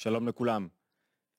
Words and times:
שלום 0.00 0.28
לכולם. 0.28 0.68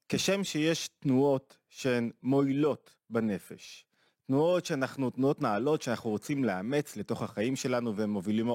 כשם 0.09 0.43
שיש 0.43 0.87
תנועות 0.99 1.57
שהן 1.69 2.11
מועילות 2.23 2.96
בנפש, 3.09 3.85
תנועות 4.28 4.66
שאנחנו, 4.66 5.09
תנועות 5.09 5.42
נעלות 5.42 5.82
שאנחנו 5.82 6.09
רוצים 6.09 6.44
לאמץ 6.44 6.96
לתוך 6.96 7.22
החיים 7.22 7.56
שלנו 7.56 7.96
והן 7.96 8.10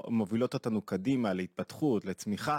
מובילות 0.08 0.54
אותנו 0.54 0.82
קדימה 0.82 1.32
להתפתחות, 1.32 2.04
לצמיחה, 2.04 2.58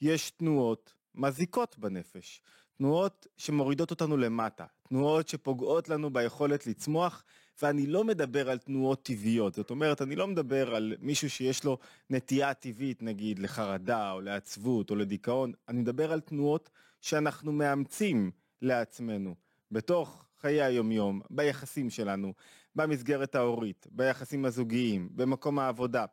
יש 0.00 0.30
תנועות 0.30 0.94
מזיקות 1.14 1.78
בנפש, 1.78 2.42
תנועות 2.78 3.26
שמורידות 3.36 3.90
אותנו 3.90 4.16
למטה, 4.16 4.66
תנועות 4.88 5.28
שפוגעות 5.28 5.88
לנו 5.88 6.10
ביכולת 6.10 6.66
לצמוח, 6.66 7.24
ואני 7.62 7.86
לא 7.86 8.04
מדבר 8.04 8.50
על 8.50 8.58
תנועות 8.58 9.02
טבעיות, 9.02 9.54
זאת 9.54 9.70
אומרת, 9.70 10.02
אני 10.02 10.16
לא 10.16 10.26
מדבר 10.26 10.74
על 10.74 10.94
מישהו 11.00 11.30
שיש 11.30 11.64
לו 11.64 11.78
נטייה 12.10 12.54
טבעית, 12.54 13.02
נגיד, 13.02 13.38
לחרדה 13.38 14.12
או 14.12 14.20
לעצבות 14.20 14.90
או 14.90 14.96
לדיכאון, 14.96 15.52
אני 15.68 15.80
מדבר 15.80 16.12
על 16.12 16.20
תנועות 16.20 16.70
שאנחנו 17.00 17.52
מאמצים 17.52 18.30
לעצמנו 18.62 19.34
בתוך 19.70 20.24
חיי 20.40 20.62
היומיום, 20.62 21.20
ביחסים 21.30 21.90
שלנו, 21.90 22.32
במסגרת 22.74 23.34
ההורית, 23.34 23.86
ביחסים 23.90 24.44
הזוגיים, 24.44 25.08
במקום 25.12 25.58
העבודה. 25.58 26.04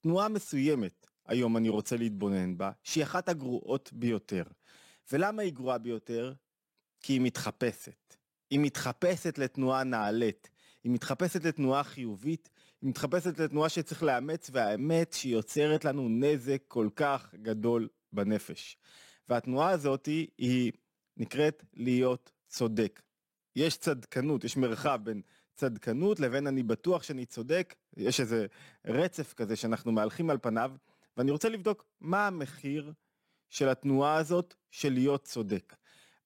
תנועה 0.00 0.28
מסוימת, 0.28 1.06
היום 1.26 1.56
אני 1.56 1.68
רוצה 1.68 1.96
להתבונן 1.96 2.58
בה, 2.58 2.70
שהיא 2.84 3.04
אחת 3.04 3.28
הגרועות 3.28 3.90
ביותר. 3.92 4.42
ולמה 5.12 5.42
היא 5.42 5.52
גרועה 5.52 5.78
ביותר? 5.78 6.32
כי 7.00 7.12
היא 7.12 7.20
מתחפשת. 7.20 8.16
היא 8.50 8.60
מתחפשת 8.60 9.38
לתנועה 9.38 9.84
נעלית, 9.84 10.50
היא 10.84 10.92
מתחפשת 10.92 11.44
לתנועה 11.44 11.84
חיובית, 11.84 12.50
היא 12.82 12.90
מתחפשת 12.90 13.38
לתנועה 13.38 13.68
שצריך 13.68 14.02
לאמץ, 14.02 14.50
והאמת 14.52 15.12
שהיא 15.12 15.32
יוצרת 15.32 15.84
לנו 15.84 16.08
נזק 16.08 16.62
כל 16.68 16.88
כך 16.96 17.34
גדול 17.34 17.88
בנפש. 18.12 18.76
והתנועה 19.28 19.70
הזאת 19.70 20.06
היא 20.38 20.72
נקראת 21.16 21.64
להיות 21.74 22.32
צודק. 22.48 23.02
יש 23.56 23.76
צדקנות, 23.76 24.44
יש 24.44 24.56
מרחב 24.56 25.00
בין 25.02 25.22
צדקנות 25.54 26.20
לבין 26.20 26.46
אני 26.46 26.62
בטוח 26.62 27.02
שאני 27.02 27.26
צודק, 27.26 27.74
יש 27.96 28.20
איזה 28.20 28.46
רצף 28.84 29.32
כזה 29.32 29.56
שאנחנו 29.56 29.92
מהלכים 29.92 30.30
על 30.30 30.38
פניו, 30.42 30.72
ואני 31.16 31.30
רוצה 31.30 31.48
לבדוק 31.48 31.84
מה 32.00 32.26
המחיר 32.26 32.92
של 33.48 33.68
התנועה 33.68 34.14
הזאת 34.14 34.54
של 34.70 34.92
להיות 34.92 35.24
צודק. 35.24 35.76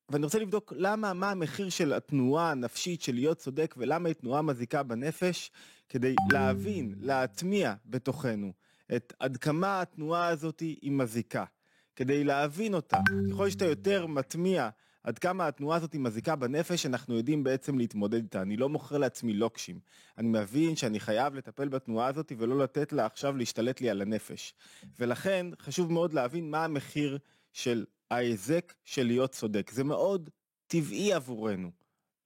ואני 0.08 0.24
רוצה 0.24 0.38
לבדוק 0.38 0.72
למה, 0.76 1.12
מה 1.12 1.30
המחיר 1.30 1.68
של 1.68 1.92
התנועה 1.92 2.50
הנפשית 2.50 3.02
של 3.02 3.14
להיות 3.14 3.38
צודק 3.38 3.74
ולמה 3.78 4.08
היא 4.08 4.14
תנועה 4.14 4.42
מזיקה 4.42 4.82
בנפש, 4.82 5.50
כדי 5.88 6.14
להבין, 6.32 6.94
להטמיע 7.00 7.74
בתוכנו 7.86 8.52
את 8.96 9.12
עד 9.20 9.36
כמה 9.36 9.80
התנועה 9.80 10.28
הזאת 10.28 10.60
היא 10.60 10.92
מזיקה. 10.92 11.44
כדי 11.96 12.24
להבין 12.24 12.74
אותה, 12.74 12.98
ככל 13.30 13.50
שאתה 13.50 13.64
יותר 13.64 14.06
מטמיע 14.06 14.68
עד 15.04 15.18
כמה 15.18 15.48
התנועה 15.48 15.76
הזאת 15.76 15.94
מזיקה 15.94 16.36
בנפש, 16.36 16.86
אנחנו 16.86 17.16
יודעים 17.16 17.44
בעצם 17.44 17.78
להתמודד 17.78 18.22
איתה. 18.22 18.42
אני 18.42 18.56
לא 18.56 18.68
מוכר 18.68 18.98
לעצמי 18.98 19.32
לוקשים. 19.32 19.78
אני 20.18 20.28
מבין 20.28 20.76
שאני 20.76 21.00
חייב 21.00 21.34
לטפל 21.34 21.68
בתנועה 21.68 22.06
הזאת 22.06 22.32
ולא 22.38 22.58
לתת 22.58 22.92
לה 22.92 23.06
עכשיו 23.06 23.36
להשתלט 23.36 23.80
לי 23.80 23.90
על 23.90 24.02
הנפש. 24.02 24.54
ולכן 24.98 25.46
חשוב 25.60 25.92
מאוד 25.92 26.12
להבין 26.12 26.50
מה 26.50 26.64
המחיר 26.64 27.18
של 27.52 27.84
ההיזק 28.14 28.74
של 28.84 29.06
להיות 29.06 29.30
צודק. 29.30 29.70
זה 29.70 29.84
מאוד 29.84 30.30
טבעי 30.66 31.12
עבורנו 31.12 31.70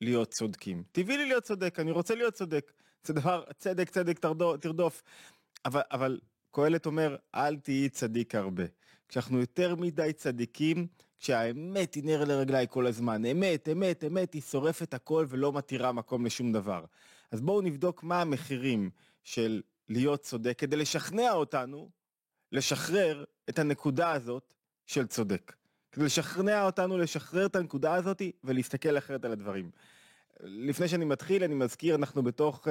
להיות 0.01 0.31
צודקים. 0.31 0.83
טבעי 0.93 1.17
לי 1.17 1.27
להיות 1.27 1.45
צודק, 1.45 1.79
אני 1.81 1.91
רוצה 1.91 2.15
להיות 2.15 2.35
צודק. 2.35 2.73
זה 3.05 3.13
דבר, 3.13 3.45
צדק, 3.59 3.91
צדק 3.91 4.19
תרדוף. 4.61 5.03
אבל, 5.65 5.81
אבל 5.93 6.21
קהלת 6.51 6.87
אומר, 6.87 7.17
אל 7.35 7.57
תהיי 7.57 7.89
צדיק 7.89 8.35
הרבה. 8.35 8.65
כשאנחנו 9.09 9.41
יותר 9.41 9.75
מדי 9.75 10.13
צדיקים, 10.13 10.87
כשהאמת 11.19 11.95
היא 11.95 12.05
נר 12.05 12.25
לרגליי 12.25 12.67
כל 12.71 12.87
הזמן, 12.87 13.25
אמת, 13.25 13.69
אמת, 13.73 14.05
אמת, 14.05 14.33
היא 14.33 14.43
שורפת 14.43 14.95
הכל 14.95 15.27
ולא 15.29 15.53
מתירה 15.53 15.93
מקום 15.93 16.27
לשום 16.27 16.53
דבר. 16.53 16.85
אז 17.31 17.41
בואו 17.41 17.61
נבדוק 17.61 18.03
מה 18.03 18.21
המחירים 18.21 18.91
של 19.25 19.63
להיות 19.89 20.21
צודק, 20.21 20.59
כדי 20.59 20.77
לשכנע 20.77 21.33
אותנו 21.33 21.91
לשחרר 22.53 23.25
את 23.49 23.59
הנקודה 23.59 24.13
הזאת 24.13 24.55
של 24.87 25.07
צודק. 25.07 25.58
כדי 25.93 26.05
לשכנע 26.05 26.65
אותנו 26.65 26.99
לשחרר 26.99 27.47
את 27.47 27.57
הנקודה 27.57 27.95
הזאת 27.95 28.23
ולהסתכל 28.45 28.99
אחרת 28.99 29.25
על 29.25 29.33
הדברים. 29.33 29.71
לפני 30.41 30.89
שאני 30.89 31.05
מתחיל, 31.05 31.45
אני 31.45 31.55
מזכיר, 31.55 31.95
אנחנו 31.95 32.23
בתוך 32.23 32.69
um, 32.69 32.71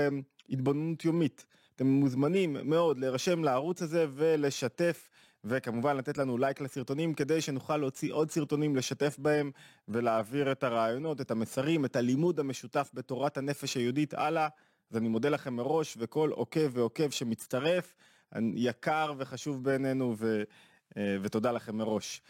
התבוננות 0.49 1.05
יומית. 1.05 1.45
אתם 1.75 1.87
מוזמנים 1.87 2.57
מאוד 2.63 2.99
להירשם 2.99 3.43
לערוץ 3.43 3.81
הזה 3.81 4.05
ולשתף 4.15 5.09
וכמובן 5.43 5.97
לתת 5.97 6.17
לנו 6.17 6.37
לייק 6.37 6.61
לסרטונים 6.61 7.13
כדי 7.13 7.41
שנוכל 7.41 7.77
להוציא 7.77 8.13
עוד 8.13 8.31
סרטונים 8.31 8.75
לשתף 8.75 9.15
בהם 9.19 9.51
ולהעביר 9.87 10.51
את 10.51 10.63
הרעיונות, 10.63 11.21
את 11.21 11.31
המסרים, 11.31 11.85
את 11.85 11.95
הלימוד 11.95 12.39
המשותף 12.39 12.91
בתורת 12.93 13.37
הנפש 13.37 13.77
היהודית 13.77 14.13
הלאה. 14.13 14.47
אז 14.91 14.97
אני 14.97 15.07
מודה 15.07 15.29
לכם 15.29 15.53
מראש 15.53 15.97
וכל 15.99 16.29
עוקב 16.29 16.69
ועוקב 16.71 17.09
שמצטרף, 17.09 17.95
יקר 18.55 19.13
וחשוב 19.17 19.63
בעינינו 19.63 20.15
ו, 20.17 20.43
אה, 20.97 21.17
ותודה 21.21 21.51
לכם 21.51 21.77
מראש. 21.77 22.21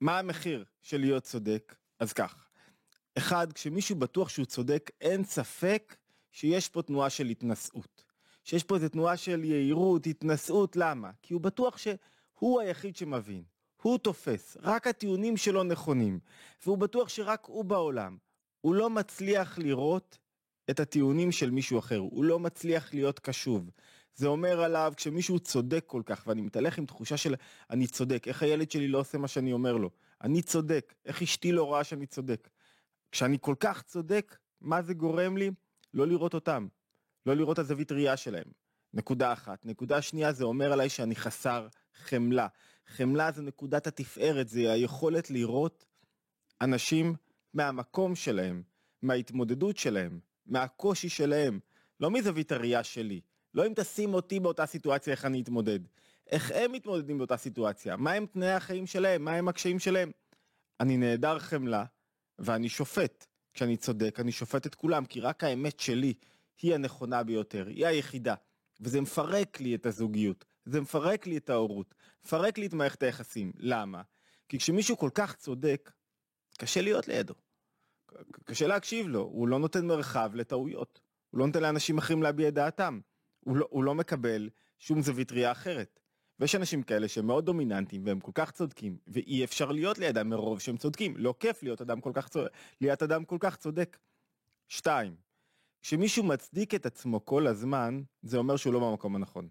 מה 0.00 0.18
המחיר 0.18 0.64
של 0.82 1.00
להיות 1.00 1.22
צודק? 1.22 1.76
אז 1.98 2.12
כך, 2.12 2.48
אחד, 3.18 3.52
כשמישהו 3.52 3.96
בטוח 3.96 4.28
שהוא 4.28 4.46
צודק, 4.46 4.90
אין 5.00 5.24
ספק 5.24 5.96
שיש 6.32 6.68
פה 6.68 6.82
תנועה 6.82 7.10
של 7.10 7.26
התנשאות. 7.26 8.04
שיש 8.44 8.64
פה 8.64 8.74
איזה 8.74 8.88
תנועה 8.88 9.16
של 9.16 9.44
יהירות, 9.44 10.06
התנשאות, 10.06 10.76
למה? 10.76 11.10
כי 11.22 11.34
הוא 11.34 11.40
בטוח 11.40 11.76
שהוא 11.78 12.60
היחיד 12.60 12.96
שמבין, 12.96 13.42
הוא 13.82 13.98
תופס, 13.98 14.56
רק 14.60 14.86
הטיעונים 14.86 15.36
שלו 15.36 15.62
נכונים, 15.62 16.18
והוא 16.64 16.78
בטוח 16.78 17.08
שרק 17.08 17.44
הוא 17.46 17.64
בעולם. 17.64 18.16
הוא 18.60 18.74
לא 18.74 18.90
מצליח 18.90 19.58
לראות 19.58 20.18
את 20.70 20.80
הטיעונים 20.80 21.32
של 21.32 21.50
מישהו 21.50 21.78
אחר, 21.78 21.98
הוא 21.98 22.24
לא 22.24 22.38
מצליח 22.38 22.94
להיות 22.94 23.18
קשוב. 23.18 23.70
זה 24.14 24.26
אומר 24.26 24.60
עליו 24.60 24.92
כשמישהו 24.96 25.38
צודק 25.38 25.84
כל 25.86 26.02
כך, 26.06 26.24
ואני 26.26 26.42
מתהלך 26.42 26.78
עם 26.78 26.86
תחושה 26.86 27.16
של 27.16 27.34
אני 27.70 27.86
צודק, 27.86 28.28
איך 28.28 28.42
הילד 28.42 28.70
שלי 28.70 28.88
לא 28.88 28.98
עושה 28.98 29.18
מה 29.18 29.28
שאני 29.28 29.52
אומר 29.52 29.76
לו, 29.76 29.90
אני 30.22 30.42
צודק, 30.42 30.94
איך 31.04 31.22
אשתי 31.22 31.52
לא 31.52 31.64
רואה 31.64 31.84
שאני 31.84 32.06
צודק. 32.06 32.48
כשאני 33.12 33.38
כל 33.40 33.54
כך 33.60 33.82
צודק, 33.82 34.36
מה 34.60 34.82
זה 34.82 34.94
גורם 34.94 35.36
לי? 35.36 35.50
לא 35.94 36.06
לראות 36.06 36.34
אותם, 36.34 36.66
לא 37.26 37.36
לראות 37.36 37.58
הזווית 37.58 37.92
ראייה 37.92 38.16
שלהם. 38.16 38.46
נקודה 38.94 39.32
אחת. 39.32 39.66
נקודה 39.66 40.02
שנייה 40.02 40.32
זה 40.32 40.44
אומר 40.44 40.72
עליי 40.72 40.88
שאני 40.88 41.16
חסר 41.16 41.68
חמלה. 41.94 42.46
חמלה 42.86 43.32
זה 43.32 43.42
נקודת 43.42 43.86
התפארת, 43.86 44.48
זה 44.48 44.72
היכולת 44.72 45.30
לראות 45.30 45.86
אנשים 46.60 47.14
מהמקום 47.54 48.14
שלהם, 48.14 48.62
מההתמודדות 49.02 49.76
שלהם, 49.76 50.20
מהקושי 50.46 51.08
שלהם, 51.08 51.60
לא 52.00 52.10
מזווית 52.10 52.52
הראייה 52.52 52.84
שלי. 52.84 53.20
לא 53.54 53.66
אם 53.66 53.72
תשים 53.76 54.14
אותי 54.14 54.40
באותה 54.40 54.66
סיטואציה 54.66 55.12
איך 55.12 55.24
אני 55.24 55.42
אתמודד. 55.42 55.80
איך 56.30 56.52
הם 56.54 56.72
מתמודדים 56.72 57.18
באותה 57.18 57.36
סיטואציה, 57.36 57.96
מה 57.96 58.12
הם 58.12 58.26
תנאי 58.26 58.52
החיים 58.52 58.86
שלהם, 58.86 59.24
מה 59.24 59.32
הם 59.32 59.48
הקשיים 59.48 59.78
שלהם. 59.78 60.10
אני 60.80 60.96
נעדר 60.96 61.38
חמלה 61.38 61.84
ואני 62.38 62.68
שופט. 62.68 63.26
כשאני 63.54 63.76
צודק 63.76 64.20
אני 64.20 64.32
שופט 64.32 64.66
את 64.66 64.74
כולם, 64.74 65.04
כי 65.04 65.20
רק 65.20 65.44
האמת 65.44 65.80
שלי 65.80 66.14
היא 66.62 66.74
הנכונה 66.74 67.22
ביותר, 67.22 67.66
היא 67.66 67.86
היחידה. 67.86 68.34
וזה 68.80 69.00
מפרק 69.00 69.60
לי 69.60 69.74
את 69.74 69.86
הזוגיות, 69.86 70.44
זה 70.64 70.80
מפרק 70.80 71.26
לי 71.26 71.36
את 71.36 71.50
ההורות, 71.50 71.94
מפרק 72.24 72.58
לי 72.58 72.66
את 72.66 72.72
מערכת 72.72 73.02
היחסים. 73.02 73.52
למה? 73.56 74.02
כי 74.48 74.58
כשמישהו 74.58 74.98
כל 74.98 75.10
כך 75.14 75.36
צודק, 75.36 75.92
קשה 76.58 76.80
להיות 76.80 77.08
לידו. 77.08 77.34
קשה 78.44 78.66
להקשיב 78.66 79.08
לו, 79.08 79.20
הוא 79.20 79.48
לא 79.48 79.58
נותן 79.58 79.86
מרחב 79.86 80.30
לטעויות. 80.34 81.00
הוא 81.30 81.38
לא 81.38 81.46
נותן 81.46 81.62
לאנשים 81.62 81.98
אחרים 81.98 82.22
להביע 82.22 82.48
את 82.48 82.54
דעתם. 82.54 83.00
הוא 83.44 83.56
לא, 83.56 83.66
הוא 83.70 83.84
לא 83.84 83.94
מקבל 83.94 84.50
שום 84.78 85.02
זווית 85.02 85.32
ראייה 85.32 85.52
אחרת. 85.52 86.00
ויש 86.40 86.54
אנשים 86.54 86.82
כאלה 86.82 87.08
שהם 87.08 87.26
מאוד 87.26 87.46
דומיננטיים 87.46 88.06
והם 88.06 88.20
כל 88.20 88.32
כך 88.34 88.50
צודקים, 88.50 88.98
ואי 89.06 89.44
אפשר 89.44 89.72
להיות 89.72 89.98
לידם 89.98 90.28
מרוב 90.28 90.60
שהם 90.60 90.76
צודקים. 90.76 91.16
לא 91.16 91.34
כיף 91.40 91.62
להיות 91.62 91.80
אדם 91.80 92.00
כל 92.00 92.10
כך 92.14 92.28
צודק, 92.28 92.50
להיות 92.80 93.02
אדם 93.02 93.24
כל 93.24 93.36
כך 93.40 93.56
צודק. 93.56 93.98
שתיים, 94.68 95.16
כשמישהו 95.82 96.24
מצדיק 96.24 96.74
את 96.74 96.86
עצמו 96.86 97.24
כל 97.24 97.46
הזמן, 97.46 98.02
זה 98.22 98.36
אומר 98.36 98.56
שהוא 98.56 98.72
לא 98.72 98.80
במקום 98.80 99.16
הנכון. 99.16 99.48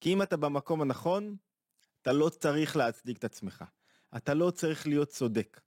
כי 0.00 0.12
אם 0.12 0.22
אתה 0.22 0.36
במקום 0.36 0.82
הנכון, 0.82 1.36
אתה 2.02 2.12
לא 2.12 2.28
צריך 2.28 2.76
להצדיק 2.76 3.18
את 3.18 3.24
עצמך. 3.24 3.64
אתה 4.16 4.34
לא 4.34 4.50
צריך 4.50 4.86
להיות 4.86 5.08
צודק. 5.08 5.60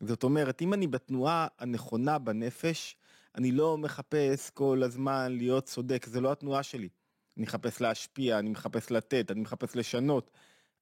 זאת 0.00 0.22
אומרת, 0.22 0.62
אם 0.62 0.74
אני 0.74 0.86
בתנועה 0.86 1.46
הנכונה 1.58 2.18
בנפש, 2.18 2.96
אני 3.34 3.52
לא 3.52 3.78
מחפש 3.78 4.50
כל 4.50 4.82
הזמן 4.82 5.32
להיות 5.36 5.64
צודק, 5.64 6.06
זה 6.06 6.20
לא 6.20 6.32
התנועה 6.32 6.62
שלי. 6.62 6.88
אני 7.36 7.42
מחפש 7.42 7.80
להשפיע, 7.80 8.38
אני 8.38 8.50
מחפש 8.50 8.90
לתת, 8.90 9.30
אני 9.30 9.40
מחפש 9.40 9.76
לשנות. 9.76 10.30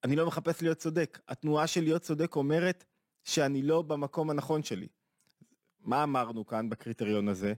אני 0.05 0.17
לא 0.17 0.27
מחפש 0.27 0.63
להיות 0.63 0.79
צודק. 0.79 1.19
התנועה 1.29 1.67
של 1.67 1.83
להיות 1.83 2.03
צודק 2.03 2.37
אומרת 2.37 2.85
שאני 3.25 3.63
לא 3.63 3.83
במקום 3.83 4.31
הנכון 4.31 4.63
שלי. 4.63 4.89
מה 5.81 6.03
אמרנו 6.03 6.47
כאן 6.47 6.69
בקריטריון 6.69 7.29
הזה? 7.29 7.55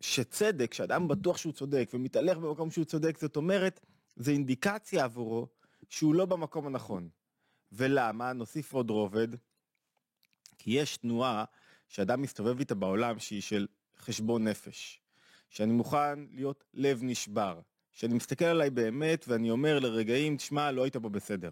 שצדק, 0.00 0.74
שאדם 0.74 1.08
בטוח 1.08 1.36
שהוא 1.36 1.52
צודק 1.52 1.90
ומתהלך 1.94 2.38
במקום 2.38 2.70
שהוא 2.70 2.84
צודק, 2.84 3.18
זאת 3.18 3.36
אומרת, 3.36 3.80
זה 4.16 4.30
אינדיקציה 4.30 5.04
עבורו 5.04 5.48
שהוא 5.88 6.14
לא 6.14 6.24
במקום 6.26 6.66
הנכון. 6.66 7.08
ולמה? 7.72 8.32
נוסיף 8.32 8.72
עוד 8.72 8.90
רובד. 8.90 9.28
כי 10.58 10.70
יש 10.70 10.96
תנועה 10.96 11.44
שאדם 11.88 12.22
מסתובב 12.22 12.58
איתה 12.58 12.74
בעולם 12.74 13.18
שהיא 13.18 13.42
של 13.42 13.66
חשבון 13.98 14.48
נפש. 14.48 15.00
שאני 15.50 15.72
מוכן 15.72 16.18
להיות 16.32 16.64
לב 16.74 17.00
נשבר. 17.02 17.60
שאני 17.92 18.14
מסתכל 18.14 18.44
עליי 18.44 18.70
באמת 18.70 19.24
ואני 19.28 19.50
אומר 19.50 19.78
לרגעים, 19.78 20.36
תשמע, 20.36 20.70
לא 20.70 20.82
היית 20.82 20.96
פה 20.96 21.08
בסדר. 21.08 21.50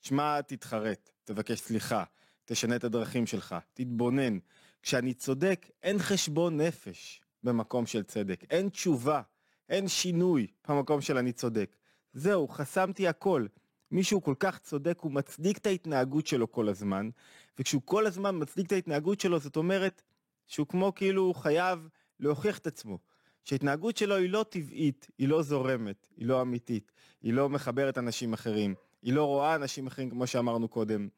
תשמע, 0.00 0.40
תתחרט, 0.40 1.10
תבקש 1.24 1.60
סליחה, 1.60 2.04
תשנה 2.44 2.76
את 2.76 2.84
הדרכים 2.84 3.26
שלך, 3.26 3.54
תתבונן. 3.74 4.38
כשאני 4.82 5.14
צודק, 5.14 5.66
אין 5.82 5.98
חשבון 5.98 6.60
נפש 6.60 7.20
במקום 7.42 7.86
של 7.86 8.02
צדק, 8.02 8.44
אין 8.50 8.68
תשובה, 8.68 9.22
אין 9.68 9.88
שינוי 9.88 10.46
במקום 10.68 11.00
של 11.00 11.18
אני 11.18 11.32
צודק. 11.32 11.76
זהו, 12.12 12.48
חסמתי 12.48 13.08
הכל. 13.08 13.46
מישהו 13.90 14.22
כל 14.22 14.34
כך 14.38 14.58
צודק, 14.58 14.98
הוא 15.00 15.12
מצדיק 15.12 15.58
את 15.58 15.66
ההתנהגות 15.66 16.26
שלו 16.26 16.52
כל 16.52 16.68
הזמן, 16.68 17.10
וכשהוא 17.58 17.82
כל 17.84 18.06
הזמן 18.06 18.38
מצדיק 18.38 18.66
את 18.66 18.72
ההתנהגות 18.72 19.20
שלו, 19.20 19.38
זאת 19.38 19.56
אומרת 19.56 20.02
שהוא 20.46 20.66
כמו 20.66 20.94
כאילו 20.94 21.22
הוא 21.22 21.34
חייב 21.34 21.88
להוכיח 22.20 22.58
את 22.58 22.66
עצמו. 22.66 22.98
שההתנהגות 23.44 23.96
שלו 23.96 24.16
היא 24.16 24.30
לא 24.30 24.44
טבעית, 24.48 25.08
היא 25.18 25.28
לא 25.28 25.42
זורמת, 25.42 26.06
היא 26.16 26.26
לא 26.26 26.42
אמיתית, 26.42 26.92
היא 27.22 27.32
לא 27.32 27.48
מחברת 27.48 27.98
אנשים 27.98 28.32
אחרים, 28.32 28.74
היא 29.02 29.12
לא 29.12 29.24
רואה 29.24 29.54
אנשים 29.54 29.86
אחרים 29.86 30.10
כמו 30.10 30.26
שאמרנו 30.26 30.68
קודם. 30.68 31.08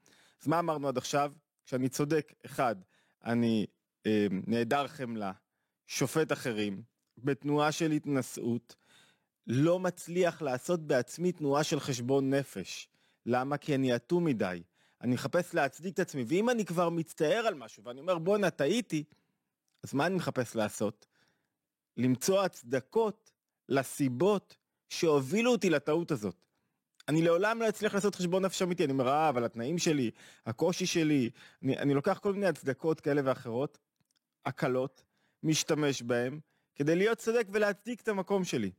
אז 0.42 0.48
מה 0.48 0.58
אמרנו 0.58 0.88
עד 0.88 0.98
עכשיו? 0.98 1.32
כשאני 1.66 1.88
צודק, 1.88 2.32
אחד, 2.46 2.76
אני 3.24 3.66
אה, 4.06 4.26
נעדר 4.46 4.86
חמלה, 4.86 5.32
שופט 5.86 6.32
אחרים, 6.32 6.82
בתנועה 7.18 7.72
של 7.72 7.90
התנשאות, 7.90 8.74
לא 9.46 9.78
מצליח 9.78 10.42
לעשות 10.42 10.86
בעצמי 10.86 11.32
תנועה 11.32 11.64
של 11.64 11.80
חשבון 11.80 12.34
נפש. 12.34 12.88
למה? 13.26 13.56
כי 13.56 13.74
אני 13.74 13.96
אטום 13.96 14.24
מדי. 14.24 14.62
אני 15.04 15.14
מחפש 15.14 15.54
להצדיק 15.54 15.94
את 15.94 15.98
עצמי, 15.98 16.24
ואם 16.26 16.50
אני 16.50 16.64
כבר 16.64 16.88
מצטער 16.88 17.46
על 17.46 17.54
משהו 17.54 17.84
ואני 17.84 18.00
אומר 18.00 18.18
בואנה 18.18 18.50
טעיתי, 18.50 19.04
אז 19.82 19.94
מה 19.94 20.06
אני 20.06 20.14
מחפש 20.14 20.56
לעשות? 20.56 21.06
למצוא 21.96 22.42
הצדקות 22.42 23.30
לסיבות 23.68 24.56
שהובילו 24.88 25.52
אותי 25.52 25.70
לטעות 25.70 26.10
הזאת. 26.10 26.44
אני 27.08 27.22
לעולם 27.22 27.62
לא 27.62 27.68
אצליח 27.68 27.94
לעשות 27.94 28.14
חשבון 28.14 28.44
נפש 28.44 28.62
אמיתי, 28.62 28.84
אני 28.84 28.92
אומר, 28.92 29.08
אה, 29.08 29.28
אבל 29.28 29.44
התנאים 29.44 29.78
שלי, 29.78 30.10
הקושי 30.46 30.86
שלי, 30.86 31.30
אני, 31.62 31.78
אני 31.78 31.94
לוקח 31.94 32.18
כל 32.18 32.32
מיני 32.32 32.46
הצדקות 32.46 33.00
כאלה 33.00 33.20
ואחרות, 33.24 33.78
הקלות, 34.46 35.04
משתמש 35.42 36.02
בהם, 36.02 36.40
כדי 36.74 36.96
להיות 36.96 37.18
צודק 37.18 37.46
ולהצדיק 37.52 38.00
את 38.00 38.08
המקום 38.08 38.44
שלי. 38.44 38.70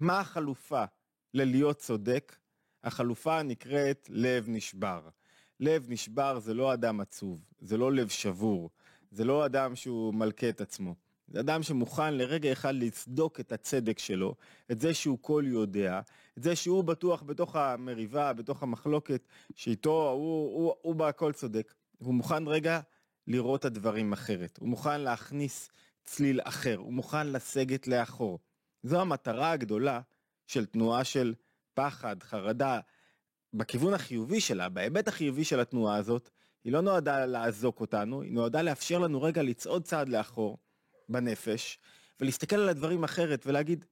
מה 0.00 0.20
החלופה 0.20 0.84
ללהיות 1.34 1.78
צודק? 1.78 2.36
החלופה 2.84 3.42
נקראת 3.42 4.08
לב 4.10 4.44
נשבר. 4.48 5.08
לב 5.62 5.86
נשבר 5.88 6.38
זה 6.38 6.54
לא 6.54 6.74
אדם 6.74 7.00
עצוב, 7.00 7.44
זה 7.60 7.76
לא 7.76 7.92
לב 7.92 8.08
שבור, 8.08 8.70
זה 9.10 9.24
לא 9.24 9.46
אדם 9.46 9.76
שהוא 9.76 10.14
מלכה 10.14 10.48
את 10.48 10.60
עצמו. 10.60 10.94
זה 11.28 11.40
אדם 11.40 11.62
שמוכן 11.62 12.14
לרגע 12.14 12.52
אחד 12.52 12.74
לצדוק 12.74 13.40
את 13.40 13.52
הצדק 13.52 13.98
שלו, 13.98 14.34
את 14.72 14.80
זה 14.80 14.94
שהוא 14.94 15.18
כל 15.20 15.44
יודע, 15.46 16.00
את 16.38 16.42
זה 16.42 16.56
שהוא 16.56 16.84
בטוח 16.84 17.22
בתוך 17.22 17.56
המריבה, 17.56 18.32
בתוך 18.32 18.62
המחלוקת, 18.62 19.26
שאיתו 19.54 20.10
הוא, 20.10 20.54
הוא, 20.54 20.74
הוא 20.82 20.94
בהכל 20.94 21.32
צודק. 21.32 21.74
הוא 21.98 22.14
מוכן 22.14 22.46
רגע 22.46 22.80
לראות 23.26 23.60
את 23.60 23.64
הדברים 23.64 24.12
אחרת, 24.12 24.58
הוא 24.60 24.68
מוכן 24.68 25.00
להכניס 25.00 25.70
צליל 26.04 26.40
אחר, 26.44 26.76
הוא 26.76 26.92
מוכן 26.92 27.26
לסגת 27.26 27.88
לאחור. 27.88 28.38
זו 28.82 29.00
המטרה 29.00 29.50
הגדולה 29.50 30.00
של 30.46 30.66
תנועה 30.66 31.04
של 31.04 31.34
פחד, 31.74 32.22
חרדה, 32.22 32.80
בכיוון 33.54 33.94
החיובי 33.94 34.40
שלה, 34.40 34.68
בהיבט 34.68 35.08
החיובי 35.08 35.44
של 35.44 35.60
התנועה 35.60 35.96
הזאת, 35.96 36.30
היא 36.64 36.72
לא 36.72 36.80
נועדה 36.80 37.26
לעזוק 37.26 37.80
אותנו, 37.80 38.22
היא 38.22 38.32
נועדה 38.32 38.62
לאפשר 38.62 38.98
לנו 38.98 39.22
רגע 39.22 39.42
לצעוד 39.42 39.84
צעד 39.84 40.08
לאחור 40.08 40.58
בנפש, 41.08 41.78
ולהסתכל 42.20 42.56
על 42.56 42.68
הדברים 42.68 43.04
אחרת 43.04 43.46
ולהגיד, 43.46 43.84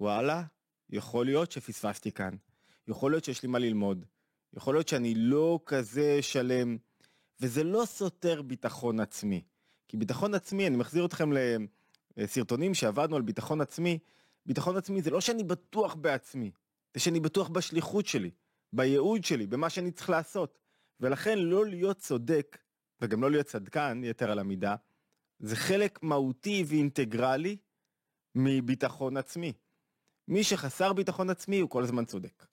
וואלה, 0.00 0.42
יכול 0.90 1.26
להיות 1.26 1.52
שפספסתי 1.52 2.12
כאן, 2.12 2.34
יכול 2.88 3.12
להיות 3.12 3.24
שיש 3.24 3.42
לי 3.42 3.48
מה 3.48 3.58
ללמוד, 3.58 4.04
יכול 4.56 4.74
להיות 4.74 4.88
שאני 4.88 5.14
לא 5.14 5.60
כזה 5.66 6.22
שלם, 6.22 6.76
וזה 7.40 7.64
לא 7.64 7.84
סותר 7.86 8.42
ביטחון 8.42 9.00
עצמי. 9.00 9.42
כי 9.88 9.96
ביטחון 9.96 10.34
עצמי, 10.34 10.66
אני 10.66 10.76
מחזיר 10.76 11.06
אתכם 11.06 11.30
לסרטונים 12.16 12.74
שעבדנו 12.74 13.16
על 13.16 13.22
ביטחון 13.22 13.60
עצמי, 13.60 13.98
ביטחון 14.46 14.76
עצמי 14.76 15.02
זה 15.02 15.10
לא 15.10 15.20
שאני 15.20 15.44
בטוח 15.44 15.94
בעצמי, 15.94 16.50
זה 16.94 17.00
שאני 17.00 17.20
בטוח 17.20 17.48
בשליחות 17.48 18.06
שלי, 18.06 18.30
בייעוד 18.76 19.24
שלי, 19.24 19.46
במה 19.46 19.70
שאני 19.70 19.90
צריך 19.90 20.10
לעשות. 20.10 20.58
ולכן 21.00 21.38
לא 21.38 21.66
להיות 21.66 21.98
צודק, 21.98 22.58
וגם 23.00 23.22
לא 23.22 23.30
להיות 23.30 23.46
צדקן, 23.46 24.00
יתר 24.04 24.30
על 24.30 24.38
המידה, 24.38 24.74
זה 25.38 25.56
חלק 25.56 26.02
מהותי 26.02 26.64
ואינטגרלי 26.66 27.56
מביטחון 28.34 29.16
עצמי. 29.16 29.52
מי 30.28 30.44
שחסר 30.44 30.92
ביטחון 30.92 31.30
עצמי 31.30 31.60
הוא 31.60 31.70
כל 31.70 31.82
הזמן 31.82 32.04
צודק. 32.04 32.46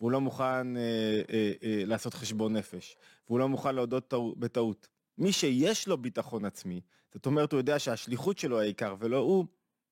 והוא 0.00 0.12
לא 0.12 0.20
מוכן 0.20 0.76
אה, 0.76 1.22
אה, 1.30 1.52
אה, 1.62 1.82
לעשות 1.86 2.14
חשבון 2.14 2.56
נפש, 2.56 2.96
והוא 3.26 3.38
לא 3.38 3.48
מוכן 3.48 3.74
להודות 3.74 4.08
טעו, 4.08 4.34
בטעות. 4.38 4.88
מי 5.18 5.32
שיש 5.32 5.88
לו 5.88 5.98
ביטחון 5.98 6.44
עצמי, 6.44 6.80
זאת 7.14 7.26
אומרת 7.26 7.52
הוא 7.52 7.58
יודע 7.58 7.78
שהשליחות 7.78 8.38
שלו 8.38 8.60
העיקר 8.60 8.94
ולא 8.98 9.16
הוא, 9.16 9.46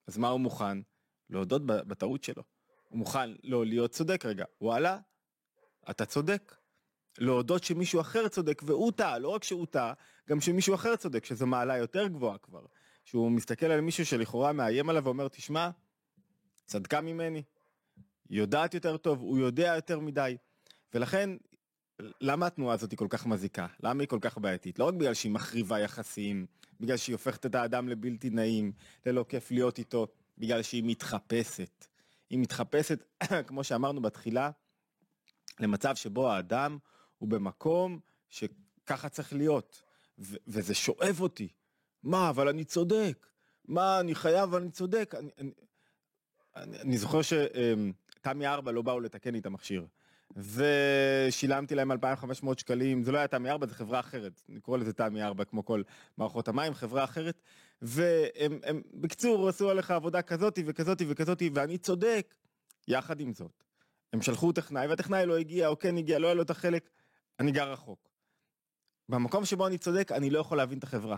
אז 0.07 0.19
מה 0.19 0.29
הוא 0.29 0.41
מוכן? 0.41 0.79
להודות 1.31 1.67
בטעות 1.67 2.25
שלו. 2.25 2.43
הוא 2.89 2.99
מוכן 2.99 3.31
לא 3.45 3.67
להיות 3.67 3.91
צודק 3.91 4.27
רגע, 4.27 4.45
וואלה, 4.61 4.99
אתה 5.91 6.05
צודק. 6.05 6.57
להודות 7.19 7.65
שמישהו 7.65 8.01
אחר 8.01 8.29
צודק 8.29 8.63
והוא 8.67 8.93
טעה, 8.93 9.19
לא 9.19 9.29
רק 9.29 9.45
שהוא 9.45 9.67
טעה, 9.67 9.93
גם 10.29 10.41
שמישהו 10.41 10.75
אחר 10.75 10.97
צודק, 10.97 11.25
שזו 11.25 11.47
מעלה 11.47 11.77
יותר 11.77 12.07
גבוהה 12.07 12.39
כבר. 12.39 12.65
שהוא 13.05 13.31
מסתכל 13.31 13.67
על 13.67 13.81
מישהו 13.81 14.07
שלכאורה 14.07 14.53
מאיים 14.53 14.89
עליו 14.89 15.05
ואומר, 15.05 15.29
תשמע, 15.29 15.71
צדקה 16.65 17.01
ממני, 17.01 17.43
יודעת 18.31 18.75
יותר 18.75 18.97
טוב, 18.97 19.21
הוא 19.21 19.39
יודע 19.39 19.73
יותר 19.77 20.01
מדי. 20.01 20.37
ולכן, 20.95 21.31
למה 22.21 22.47
התנועה 22.47 22.75
הזאת 22.75 22.91
היא 22.91 22.99
כל 22.99 23.07
כך 23.11 23.27
מזיקה? 23.27 23.67
למה 23.83 24.03
היא 24.03 24.09
כל 24.09 24.19
כך 24.21 24.39
בעייתית? 24.39 24.79
לא 24.79 24.85
רק 24.85 24.95
בגלל 24.95 25.15
שהיא 25.15 25.33
מחריבה 25.33 25.81
יחסים, 25.81 26.47
בגלל 26.81 26.97
שהיא 26.97 27.15
הופכת 27.15 27.47
את 27.47 27.55
האדם 27.55 27.89
לבלתי 27.89 28.31
נעים, 28.31 28.73
ללא 29.07 29.25
כיף 29.29 29.51
להיות 29.51 29.79
איתו, 29.79 30.07
בגלל 30.39 30.63
שהיא 30.63 30.83
מתחפשת. 30.87 31.87
היא 32.31 32.39
מתחפשת, 32.39 33.05
כמו 33.47 33.65
שאמרנו 33.65 34.03
בתחילה, 34.03 34.51
למצב 35.61 35.97
שבו 35.97 36.31
האדם 36.31 36.79
הוא 37.19 37.29
במקום 37.29 38.01
שככה 38.29 39.09
צריך 39.09 39.33
להיות, 39.33 39.83
ו- 40.19 40.37
וזה 40.47 40.75
שואב 40.75 41.17
אותי. 41.21 41.49
מה, 42.03 42.31
אבל 42.31 42.49
אני 42.49 42.65
צודק. 42.65 43.27
מה, 43.65 44.01
אני 44.01 44.15
חייב, 44.15 44.55
אני 44.55 44.71
צודק. 44.71 45.15
אני, 45.19 45.31
אני, 45.39 45.51
אני, 46.57 46.81
אני 46.81 46.99
זוכר 46.99 47.21
שתמי 47.23 48.47
ארבע 48.47 48.73
לא 48.73 48.83
באו 48.83 49.01
לתקן 49.01 49.33
לי 49.33 49.39
את 49.39 49.47
המכשיר. 49.47 49.87
ושילמתי 50.37 51.75
להם 51.75 51.93
2,500 51.93 52.59
שקלים, 52.59 53.03
זה 53.03 53.13
לא 53.13 53.19
היה 53.19 53.29
תמי 53.29 53.51
4, 53.51 53.67
זה 53.67 53.75
חברה 53.75 54.01
אחרת, 54.01 54.43
אני 54.49 54.61
קורא 54.61 54.79
לזה 54.79 54.93
תמי 54.93 55.23
4 55.23 55.45
כמו 55.45 55.65
כל 55.65 55.83
מערכות 56.19 56.49
המים, 56.49 56.75
חברה 56.75 57.05
אחרת, 57.05 57.43
והם, 57.83 58.59
הם, 58.63 58.83
בקיצור, 58.95 59.49
עשו 59.49 59.71
עליך 59.71 59.91
עבודה 59.91 60.23
כזאתי 60.23 60.63
וכזאתי 60.67 61.05
וכזאתי, 61.09 61.51
ואני 61.55 61.79
צודק. 61.79 62.35
יחד 62.89 63.21
עם 63.21 63.33
זאת, 63.33 63.65
הם 64.13 64.23
שלחו 64.23 64.53
טכנאי, 64.53 64.87
והטכנאי 64.87 65.27
לא 65.27 65.37
הגיע, 65.39 65.69
או 65.69 65.79
כן 65.79 65.97
הגיע, 65.97 66.19
לא 66.19 66.27
היה 66.27 66.35
לו 66.35 66.43
את 66.43 66.51
החלק, 66.51 66.91
אני 67.41 67.53
גר 67.53 67.73
רחוק. 67.73 68.09
במקום 69.09 69.45
שבו 69.45 69.67
אני 69.67 69.79
צודק, 69.79 70.13
אני 70.13 70.31
לא 70.31 70.39
יכול 70.39 70.57
להבין 70.57 70.79
את 70.79 70.85
החברה. 70.85 71.17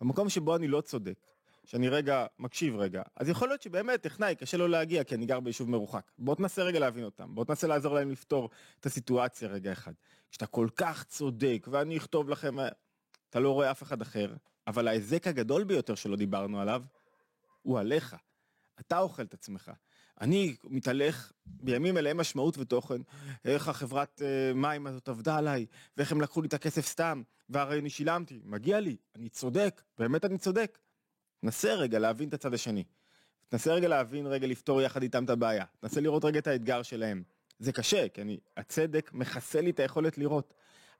במקום 0.00 0.28
שבו 0.28 0.56
אני 0.56 0.68
לא 0.68 0.80
צודק, 0.80 1.26
שאני 1.64 1.88
רגע 1.88 2.26
מקשיב 2.38 2.76
רגע, 2.76 3.02
אז 3.16 3.28
יכול 3.28 3.48
להיות 3.48 3.62
שבאמת 3.62 4.02
טכנאי 4.02 4.34
קשה 4.34 4.56
לו 4.56 4.68
להגיע 4.68 5.04
כי 5.04 5.14
אני 5.14 5.26
גר 5.26 5.40
ביישוב 5.40 5.70
מרוחק. 5.70 6.10
בוא 6.18 6.34
תנסה 6.34 6.62
רגע 6.62 6.78
להבין 6.78 7.04
אותם, 7.04 7.34
בוא 7.34 7.44
תנסה 7.44 7.66
לעזור 7.66 7.94
להם 7.94 8.10
לפתור 8.10 8.50
את 8.80 8.86
הסיטואציה 8.86 9.48
רגע 9.48 9.72
אחד. 9.72 9.92
כשאתה 10.30 10.46
כל 10.46 10.68
כך 10.76 11.04
צודק 11.04 11.66
ואני 11.70 11.96
אכתוב 11.96 12.28
לכם, 12.28 12.56
אתה 13.30 13.40
לא 13.40 13.50
רואה 13.50 13.70
אף 13.70 13.82
אחד 13.82 14.02
אחר, 14.02 14.34
אבל 14.66 14.88
ההיזק 14.88 15.26
הגדול 15.26 15.64
ביותר 15.64 15.94
שלא 15.94 16.16
דיברנו 16.16 16.60
עליו, 16.60 16.82
הוא 17.62 17.78
עליך. 17.78 18.16
אתה 18.80 18.98
אוכל 18.98 19.22
את 19.22 19.34
עצמך. 19.34 19.70
אני 20.20 20.56
מתהלך 20.64 21.32
בימים 21.46 21.98
אלה 21.98 22.14
משמעות 22.14 22.58
ותוכן, 22.58 23.00
איך 23.44 23.68
החברת 23.68 24.22
uh, 24.22 24.54
מים 24.54 24.86
הזאת 24.86 25.08
עבדה 25.08 25.36
עליי, 25.36 25.66
ואיך 25.96 26.12
הם 26.12 26.20
לקחו 26.20 26.42
לי 26.42 26.48
את 26.48 26.54
הכסף 26.54 26.86
סתם, 26.86 27.22
והרי 27.48 27.78
אני 27.78 27.90
שילמתי, 27.90 28.40
מגיע 28.44 28.80
לי, 28.80 28.96
אני 29.16 29.28
צודק, 29.28 29.82
באמת 29.98 30.24
אני 30.24 30.38
צודק. 30.38 30.78
נסה 31.42 31.74
רגע 31.74 31.98
להבין 31.98 32.28
את 32.28 32.34
הצד 32.34 32.54
השני. 32.54 32.84
תנסה 33.48 33.72
רגע 33.72 33.88
להבין 33.88 34.26
רגע 34.26 34.46
לפתור 34.46 34.82
יחד 34.82 35.02
איתם 35.02 35.24
את 35.24 35.30
הבעיה. 35.30 35.64
תנסה 35.80 36.00
לראות 36.00 36.24
רגע 36.24 36.38
את 36.38 36.46
האתגר 36.46 36.82
שלהם. 36.82 37.22
זה 37.58 37.72
קשה, 37.72 38.08
כי 38.08 38.22
אני, 38.22 38.38
הצדק 38.56 39.10
מכסה 39.12 39.60
לי 39.60 39.70
את 39.70 39.80
היכולת 39.80 40.18
לראות. 40.18 40.54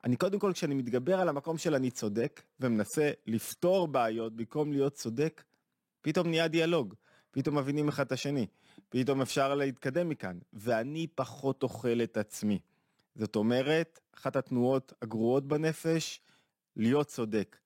אני 0.04 0.16
קודם 0.16 0.38
כל, 0.38 0.52
כשאני 0.52 0.75
מתגבר 0.75 1.21
על 1.21 1.28
המקום 1.28 1.59
של 1.59 1.75
אני 1.75 1.90
צודק, 1.90 2.42
ומנסה 2.61 3.11
לפתור 3.26 3.88
בעיות 3.88 4.37
במקום 4.37 4.73
להיות 4.73 4.94
צודק, 4.94 5.42
פתאום 6.02 6.28
נהיה 6.28 6.49
דיאלוג. 6.49 6.94
פתאום 7.35 7.59
מבינים 7.59 7.88
אחד 7.88 8.07
את 8.07 8.12
השני. 8.12 8.47
פתאום 8.88 9.23
אפשר 9.23 9.55
להתקדם 9.55 10.09
מכאן. 10.09 10.38
ואני 10.53 11.07
פחות 11.14 11.62
אוכל 11.62 12.03
את 12.03 12.17
עצמי. 12.17 12.59
זאת 13.14 13.37
אומרת, 13.37 14.00
אחת 14.14 14.37
התנועות 14.37 14.93
הגרועות 15.03 15.49
בנפש, 15.49 16.21
להיות 16.76 17.07
צודק. 17.07 17.57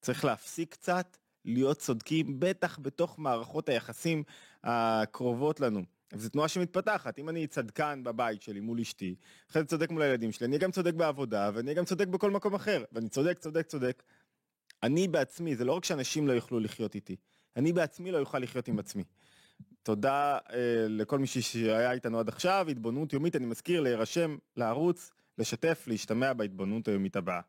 צריך 0.00 0.24
להפסיק 0.24 0.72
קצת, 0.72 1.16
להיות 1.44 1.78
צודקים, 1.78 2.40
בטח 2.40 2.78
בתוך 2.82 3.18
מערכות 3.18 3.68
היחסים 3.68 4.22
הקרובות 4.64 5.60
לנו. 5.60 5.82
זו 6.14 6.28
תנועה 6.28 6.48
שמתפתחת, 6.48 7.18
אם 7.18 7.28
אני 7.28 7.46
צדקן 7.46 8.00
בבית 8.04 8.42
שלי 8.42 8.60
מול 8.60 8.80
אשתי, 8.80 9.14
אחרי 9.50 9.62
זה 9.62 9.68
צודק 9.68 9.90
מול 9.90 10.02
הילדים 10.02 10.32
שלי, 10.32 10.46
אני 10.46 10.58
גם 10.58 10.70
צודק 10.70 10.94
בעבודה, 10.94 11.50
ואני 11.54 11.74
גם 11.74 11.84
צודק 11.84 12.06
בכל 12.08 12.30
מקום 12.30 12.54
אחר, 12.54 12.84
ואני 12.92 13.08
צודק, 13.08 13.38
צודק, 13.38 13.66
צודק. 13.66 14.02
אני 14.82 15.08
בעצמי, 15.08 15.56
זה 15.56 15.64
לא 15.64 15.72
רק 15.72 15.84
שאנשים 15.84 16.28
לא 16.28 16.32
יוכלו 16.32 16.60
לחיות 16.60 16.94
איתי, 16.94 17.16
אני 17.56 17.72
בעצמי 17.72 18.10
לא 18.10 18.18
יוכל 18.18 18.38
לחיות 18.38 18.68
עם 18.68 18.78
עצמי. 18.78 19.04
תודה 19.82 20.38
אה, 20.52 20.86
לכל 20.88 21.18
מי 21.18 21.26
שהיה 21.26 21.92
איתנו 21.92 22.18
עד 22.18 22.28
עכשיו, 22.28 22.66
התבוננות 22.70 23.12
יומית, 23.12 23.36
אני 23.36 23.46
מזכיר 23.46 23.80
להירשם 23.80 24.36
לערוץ, 24.56 25.12
לשתף, 25.38 25.84
להשתמע 25.86 26.32
בהתבוננות 26.32 26.88
היומית 26.88 27.16
הבאה. 27.16 27.40